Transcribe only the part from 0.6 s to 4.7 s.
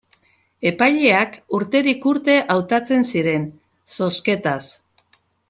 Epaileak urterik urte hautatzen ziren, zozketaz.